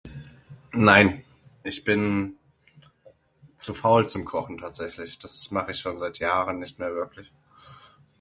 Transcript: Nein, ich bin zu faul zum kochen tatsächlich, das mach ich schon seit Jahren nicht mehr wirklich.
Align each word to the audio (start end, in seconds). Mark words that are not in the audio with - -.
Nein, 0.73 1.23
ich 1.61 1.83
bin 1.83 2.35
zu 3.59 3.75
faul 3.75 4.07
zum 4.09 4.25
kochen 4.25 4.57
tatsächlich, 4.57 5.19
das 5.19 5.51
mach 5.51 5.67
ich 5.67 5.77
schon 5.77 5.99
seit 5.99 6.17
Jahren 6.17 6.57
nicht 6.57 6.79
mehr 6.79 6.95
wirklich. 6.95 7.31